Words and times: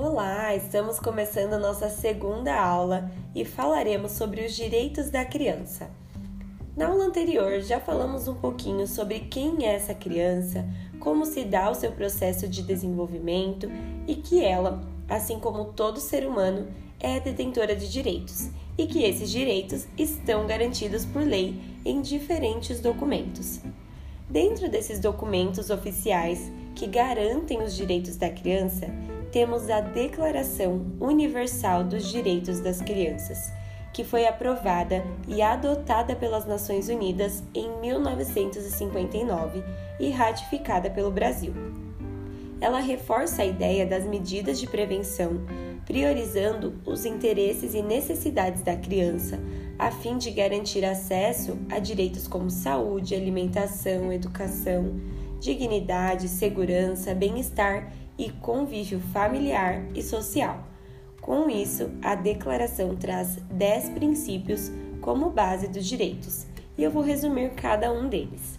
Olá, 0.00 0.54
estamos 0.54 1.00
começando 1.00 1.58
nossa 1.58 1.88
segunda 1.88 2.54
aula 2.54 3.10
e 3.34 3.44
falaremos 3.44 4.12
sobre 4.12 4.46
os 4.46 4.54
direitos 4.54 5.10
da 5.10 5.24
criança. 5.24 5.90
Na 6.76 6.86
aula 6.86 7.06
anterior 7.06 7.60
já 7.62 7.80
falamos 7.80 8.28
um 8.28 8.36
pouquinho 8.36 8.86
sobre 8.86 9.18
quem 9.18 9.66
é 9.66 9.74
essa 9.74 9.92
criança, 9.92 10.64
como 11.00 11.26
se 11.26 11.44
dá 11.44 11.68
o 11.68 11.74
seu 11.74 11.90
processo 11.90 12.46
de 12.46 12.62
desenvolvimento 12.62 13.68
e 14.06 14.14
que 14.14 14.40
ela, 14.40 14.80
assim 15.08 15.40
como 15.40 15.72
todo 15.72 15.98
ser 15.98 16.24
humano, 16.24 16.68
é 17.00 17.18
detentora 17.18 17.74
de 17.74 17.90
direitos 17.90 18.50
e 18.78 18.86
que 18.86 19.02
esses 19.02 19.28
direitos 19.28 19.88
estão 19.98 20.46
garantidos 20.46 21.04
por 21.04 21.24
lei 21.24 21.60
em 21.84 22.00
diferentes 22.00 22.78
documentos. 22.78 23.58
Dentro 24.30 24.70
desses 24.70 25.00
documentos 25.00 25.70
oficiais 25.70 26.52
que 26.76 26.86
garantem 26.86 27.60
os 27.60 27.74
direitos 27.74 28.16
da 28.16 28.30
criança, 28.30 28.86
temos 29.30 29.68
a 29.68 29.80
Declaração 29.80 30.86
Universal 31.00 31.84
dos 31.84 32.10
Direitos 32.10 32.60
das 32.60 32.80
Crianças, 32.80 33.52
que 33.92 34.04
foi 34.04 34.26
aprovada 34.26 35.04
e 35.26 35.42
adotada 35.42 36.14
pelas 36.14 36.46
Nações 36.46 36.88
Unidas 36.88 37.42
em 37.54 37.68
1959 37.80 39.62
e 40.00 40.10
ratificada 40.10 40.90
pelo 40.90 41.10
Brasil. 41.10 41.52
Ela 42.60 42.80
reforça 42.80 43.42
a 43.42 43.46
ideia 43.46 43.86
das 43.86 44.04
medidas 44.04 44.58
de 44.58 44.66
prevenção, 44.66 45.40
priorizando 45.84 46.74
os 46.84 47.04
interesses 47.04 47.74
e 47.74 47.82
necessidades 47.82 48.62
da 48.62 48.76
criança, 48.76 49.38
a 49.78 49.90
fim 49.90 50.18
de 50.18 50.30
garantir 50.30 50.84
acesso 50.84 51.56
a 51.70 51.78
direitos 51.78 52.26
como 52.26 52.50
saúde, 52.50 53.14
alimentação, 53.14 54.12
educação, 54.12 55.00
dignidade, 55.40 56.28
segurança, 56.28 57.14
bem-estar 57.14 57.92
e 58.18 58.30
convívio 58.30 59.00
familiar 59.12 59.82
e 59.94 60.02
social. 60.02 60.64
Com 61.20 61.48
isso, 61.48 61.90
a 62.02 62.14
declaração 62.14 62.96
traz 62.96 63.36
10 63.50 63.90
princípios 63.90 64.70
como 65.00 65.30
base 65.30 65.68
dos 65.68 65.86
direitos, 65.86 66.46
e 66.76 66.82
eu 66.82 66.90
vou 66.90 67.02
resumir 67.02 67.50
cada 67.50 67.92
um 67.92 68.08
deles. 68.08 68.58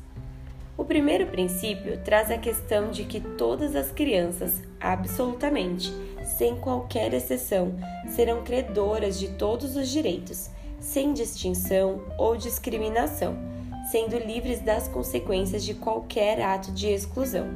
O 0.78 0.86
primeiro 0.86 1.26
princípio 1.28 2.00
traz 2.06 2.32
a 2.32 2.38
questão 2.38 2.90
de 2.90 3.04
que 3.04 3.20
todas 3.20 3.76
as 3.76 3.92
crianças, 3.92 4.62
absolutamente, 4.80 5.92
sem 6.38 6.56
qualquer 6.56 7.14
exceção, 7.14 7.74
serão 8.08 8.44
credoras 8.44 9.20
de 9.20 9.28
todos 9.30 9.76
os 9.76 9.90
direitos, 9.90 10.50
sem 10.80 11.12
distinção 11.12 12.02
ou 12.18 12.38
discriminação, 12.38 13.36
sendo 13.92 14.18
livres 14.18 14.62
das 14.62 14.88
consequências 14.88 15.66
de 15.66 15.74
qualquer 15.74 16.42
ato 16.42 16.72
de 16.72 16.88
exclusão. 16.88 17.50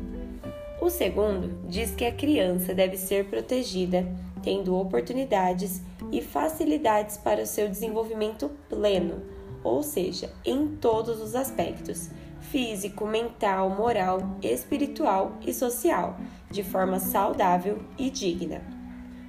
O 0.82 0.90
segundo 0.90 1.60
diz 1.68 1.96
que 1.96 2.06
a 2.06 2.12
criança 2.12 2.74
deve 2.74 2.98
ser 2.98 3.26
protegida, 3.26 4.06
tendo 4.42 4.76
oportunidades 4.76 5.82
e 6.12 6.22
facilidades 6.22 7.18
para 7.18 7.44
o 7.44 7.46
seu 7.46 7.70
desenvolvimento 7.70 8.52
pleno, 8.68 9.24
ou 9.64 9.82
seja, 9.82 10.34
em 10.46 10.76
todos 10.76 11.22
os 11.22 11.36
aspectos 11.36 12.10
físico, 12.44 13.08
mental, 13.08 13.70
moral, 13.70 14.38
espiritual 14.42 15.38
e 15.46 15.54
social, 15.54 16.18
de 16.52 16.62
forma 16.64 17.00
saudável 17.00 17.80
e 17.98 18.10
digna. 18.10 18.62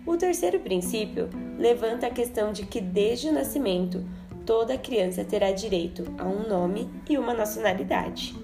O 0.06 0.16
terceiro 0.16 0.60
princípio 0.60 1.30
levanta 1.58 2.08
a 2.08 2.10
questão 2.10 2.52
de 2.52 2.66
que 2.66 2.80
desde 2.80 3.28
o 3.28 3.32
nascimento 3.32 4.04
toda 4.44 4.76
criança 4.76 5.24
terá 5.24 5.52
direito 5.52 6.04
a 6.18 6.24
um 6.24 6.46
nome 6.46 6.90
e 7.08 7.16
uma 7.16 7.32
nacionalidade. 7.32 8.36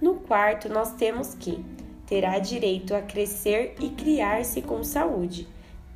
No 0.00 0.14
quarto, 0.14 0.68
nós 0.68 0.94
temos 0.94 1.34
que 1.34 1.62
terá 2.08 2.38
direito 2.38 2.94
a 2.94 3.02
crescer 3.02 3.74
e 3.78 3.90
criar-se 3.90 4.62
com 4.62 4.82
saúde, 4.82 5.46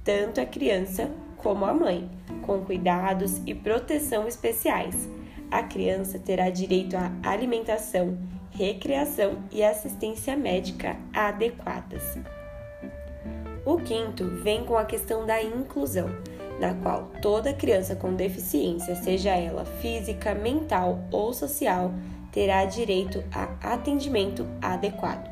tanto 0.04 0.40
a 0.40 0.46
criança 0.46 1.10
como 1.38 1.64
a 1.64 1.72
mãe, 1.72 2.08
com 2.42 2.60
cuidados 2.60 3.40
e 3.46 3.54
proteção 3.54 4.28
especiais. 4.28 5.08
A 5.50 5.62
criança 5.62 6.18
terá 6.18 6.50
direito 6.50 6.96
à 6.96 7.10
alimentação, 7.22 8.18
recreação 8.50 9.38
e 9.50 9.62
assistência 9.62 10.36
médica 10.36 10.96
adequadas. 11.14 12.18
O 13.64 13.76
quinto 13.76 14.26
vem 14.42 14.64
com 14.64 14.76
a 14.76 14.84
questão 14.84 15.24
da 15.24 15.42
inclusão, 15.42 16.10
na 16.60 16.74
qual 16.74 17.10
toda 17.22 17.54
criança 17.54 17.96
com 17.96 18.14
deficiência, 18.14 18.94
seja 18.96 19.30
ela 19.30 19.64
física, 19.64 20.34
mental 20.34 21.00
ou 21.10 21.32
social, 21.32 21.92
terá 22.30 22.64
direito 22.64 23.24
a 23.32 23.72
atendimento 23.72 24.46
adequado. 24.60 25.31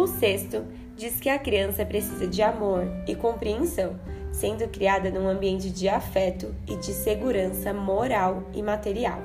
O 0.00 0.06
sexto 0.06 0.64
diz 0.96 1.20
que 1.20 1.28
a 1.28 1.38
criança 1.38 1.84
precisa 1.84 2.26
de 2.26 2.40
amor 2.40 2.90
e 3.06 3.14
compreensão, 3.14 4.00
sendo 4.32 4.66
criada 4.66 5.10
num 5.10 5.28
ambiente 5.28 5.68
de 5.68 5.90
afeto 5.90 6.54
e 6.66 6.74
de 6.76 6.94
segurança 6.94 7.74
moral 7.74 8.44
e 8.54 8.62
material. 8.62 9.20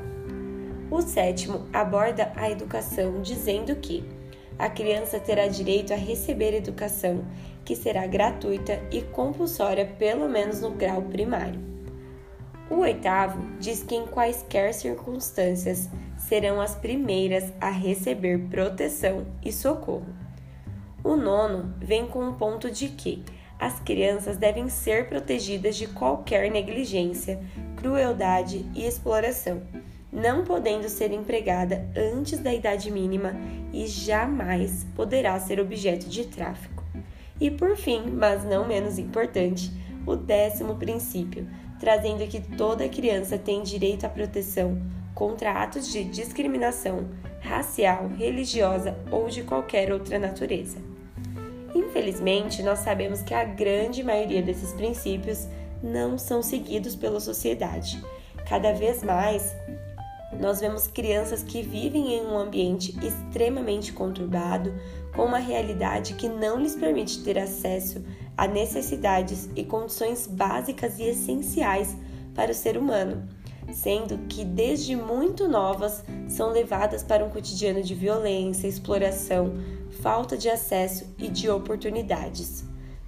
O 0.92 1.02
sétimo 1.02 1.66
aborda 1.72 2.30
a 2.36 2.52
educação, 2.52 3.22
dizendo 3.22 3.74
que 3.78 4.04
a 4.60 4.70
criança 4.70 5.18
terá 5.18 5.48
direito 5.48 5.94
a 5.94 5.96
receber 5.96 6.54
educação, 6.54 7.24
que 7.64 7.74
será 7.74 8.06
gratuita 8.06 8.78
e 8.92 9.02
compulsória, 9.02 9.86
pelo 9.98 10.28
menos 10.28 10.60
no 10.60 10.72
grau 10.72 11.04
primário. 11.04 11.62
O 12.70 12.80
oitavo 12.80 13.42
diz 13.62 13.82
que, 13.82 13.96
em 13.96 14.06
quaisquer 14.06 14.74
circunstâncias, 14.74 15.90
serão 16.18 16.60
as 16.60 16.76
primeiras 16.76 17.54
a 17.62 17.70
receber 17.70 18.50
proteção 18.50 19.26
e 19.42 19.54
socorro. 19.54 20.25
O 21.06 21.16
nono 21.16 21.72
vem 21.78 22.08
com 22.08 22.28
o 22.28 22.34
ponto 22.34 22.72
de 22.72 22.88
que 22.88 23.24
as 23.60 23.80
crianças 23.80 24.38
devem 24.38 24.68
ser 24.68 25.08
protegidas 25.08 25.76
de 25.76 25.86
qualquer 25.86 26.50
negligência, 26.50 27.40
crueldade 27.78 28.66
e 28.74 28.88
exploração, 28.88 29.62
não 30.12 30.44
podendo 30.44 30.90
ser 30.90 31.12
empregada 31.12 31.88
antes 31.96 32.40
da 32.40 32.52
idade 32.52 32.90
mínima 32.90 33.36
e 33.72 33.86
jamais 33.86 34.84
poderá 34.96 35.40
ser 35.40 35.60
objeto 35.60 36.10
de 36.10 36.26
tráfico. 36.26 36.84
E 37.40 37.52
por 37.52 37.78
fim, 37.78 38.10
mas 38.10 38.44
não 38.44 38.68
menos 38.68 38.98
importante, 38.98 39.72
o 40.08 40.16
décimo 40.16 40.76
princípio, 40.76 41.48
trazendo 41.80 42.26
que 42.26 42.42
toda 42.58 42.90
criança 42.90 43.38
tem 43.38 43.62
direito 43.62 44.08
à 44.08 44.10
proteção 44.10 44.82
contra 45.14 45.52
atos 45.52 45.88
de 45.88 46.04
discriminação 46.04 47.08
racial, 47.42 48.08
religiosa 48.18 48.98
ou 49.12 49.30
de 49.30 49.44
qualquer 49.44 49.94
outra 49.94 50.18
natureza. 50.18 50.85
Infelizmente, 51.76 52.64
nós 52.64 52.80
sabemos 52.80 53.22
que 53.22 53.34
a 53.34 53.44
grande 53.44 54.02
maioria 54.02 54.42
desses 54.42 54.72
princípios 54.72 55.46
não 55.84 56.18
são 56.18 56.42
seguidos 56.42 56.96
pela 56.96 57.20
sociedade. 57.20 58.02
Cada 58.48 58.72
vez 58.72 59.04
mais, 59.04 59.54
nós 60.40 60.62
vemos 60.62 60.88
crianças 60.88 61.44
que 61.44 61.62
vivem 61.62 62.14
em 62.14 62.26
um 62.26 62.38
ambiente 62.38 62.98
extremamente 63.06 63.92
conturbado, 63.92 64.74
com 65.14 65.26
uma 65.26 65.38
realidade 65.38 66.14
que 66.14 66.30
não 66.30 66.58
lhes 66.60 66.76
permite 66.76 67.22
ter 67.24 67.38
acesso 67.38 68.02
a 68.38 68.48
necessidades 68.48 69.50
e 69.54 69.64
condições 69.66 70.28
básicas 70.28 70.98
e 70.98 71.04
essenciais 71.04 71.94
para 72.34 72.52
o 72.52 72.56
ser 72.56 72.78
humano, 72.78 73.28
sendo 73.74 74.18
que 74.28 74.44
desde 74.44 74.96
muito 74.96 75.48
novas 75.48 76.04
são 76.28 76.52
levadas 76.52 77.04
para 77.04 77.24
um 77.24 77.30
cotidiano 77.30 77.82
de 77.82 77.94
violência, 77.94 78.68
exploração, 78.68 79.54
falta 80.02 80.38
de 80.38 80.50
acesso 80.50 81.06
e 81.18 81.28
de 81.28 81.50
oportunidades. 81.50 82.64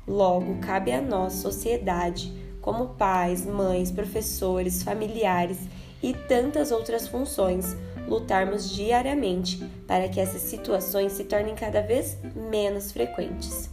Logo, 0.08 0.60
cabe 0.60 0.92
a 0.92 1.02
nós, 1.02 1.34
sociedade, 1.34 2.34
como 2.62 2.90
pais, 2.90 3.46
mães, 3.46 3.92
professores, 3.92 4.84
familiares 4.84 5.58
e 6.02 6.14
tantas 6.14 6.72
outras 6.72 7.08
funções, 7.08 7.76
lutarmos 8.08 8.70
diariamente 8.70 9.58
para 9.86 10.08
que 10.08 10.20
essas 10.20 10.42
situações 10.42 11.14
se 11.14 11.24
tornem 11.26 11.56
cada 11.56 11.82
vez 11.82 12.18
menos 12.50 12.92
frequentes. 12.92 13.70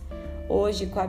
Hoje, 0.48 0.86
com 0.86 1.00
a. 1.00 1.06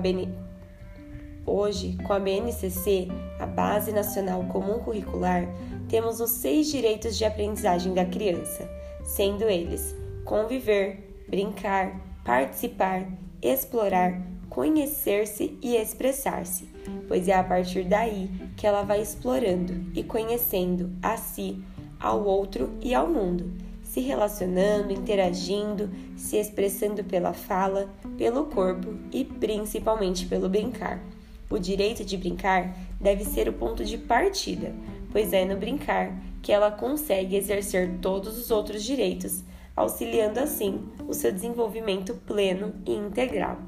Hoje, 1.47 1.95
com 2.03 2.11
a 2.11 2.19
BNCC, 2.19 3.07
a 3.39 3.45
Base 3.45 3.91
Nacional 3.91 4.43
Comum 4.45 4.79
Curricular, 4.79 5.47
temos 5.87 6.19
os 6.19 6.31
seis 6.31 6.71
direitos 6.71 7.15
de 7.15 7.23
aprendizagem 7.23 7.93
da 7.93 8.03
criança, 8.03 8.67
sendo 9.03 9.43
eles 9.43 9.95
conviver, 10.23 11.23
brincar, 11.29 12.01
participar, 12.25 13.07
explorar, 13.43 14.19
conhecer-se 14.49 15.55
e 15.61 15.75
expressar-se, 15.75 16.67
pois 17.07 17.27
é 17.27 17.35
a 17.35 17.43
partir 17.43 17.83
daí 17.83 18.27
que 18.57 18.65
ela 18.65 18.81
vai 18.81 18.99
explorando 18.99 19.91
e 19.93 20.03
conhecendo 20.03 20.91
a 20.99 21.15
si, 21.15 21.63
ao 21.99 22.25
outro 22.25 22.71
e 22.81 22.95
ao 22.95 23.07
mundo, 23.07 23.53
se 23.83 23.99
relacionando, 23.99 24.91
interagindo, 24.91 25.91
se 26.17 26.37
expressando 26.37 27.03
pela 27.03 27.33
fala, 27.33 27.87
pelo 28.17 28.45
corpo 28.47 28.95
e 29.11 29.23
principalmente 29.23 30.25
pelo 30.25 30.49
brincar. 30.49 30.99
O 31.49 31.59
direito 31.59 32.03
de 32.03 32.17
brincar 32.17 32.75
deve 32.99 33.23
ser 33.23 33.47
o 33.47 33.53
ponto 33.53 33.85
de 33.85 33.97
partida, 33.97 34.73
pois 35.11 35.33
é 35.33 35.45
no 35.45 35.57
brincar 35.57 36.11
que 36.41 36.51
ela 36.51 36.71
consegue 36.71 37.35
exercer 37.35 37.97
todos 38.01 38.37
os 38.37 38.51
outros 38.51 38.83
direitos 38.83 39.43
auxiliando 39.75 40.39
assim 40.39 40.81
o 41.07 41.13
seu 41.13 41.31
desenvolvimento 41.31 42.13
pleno 42.25 42.73
e 42.85 42.93
integral. 42.93 43.59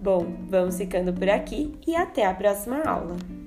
Bom, 0.00 0.26
vamos 0.48 0.76
ficando 0.76 1.12
por 1.12 1.28
aqui 1.28 1.74
e 1.86 1.94
até 1.94 2.24
a 2.24 2.34
próxima 2.34 2.82
aula! 2.82 3.45